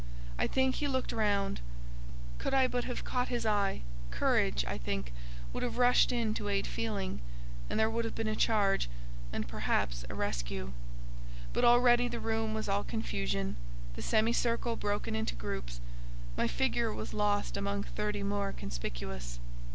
[0.39, 1.61] I think he looked round;
[2.39, 5.13] could I but have caught his eye, courage, I think,
[5.53, 7.21] would have rushed in to aid feeling,
[7.69, 8.89] and there would have been a charge,
[9.31, 10.73] and, perhaps, a rescue;
[11.53, 13.57] but already the room was all confusion,
[13.95, 15.79] the semicircle broken into groups,
[16.35, 19.39] my figure was lost among thirty more conspicuous.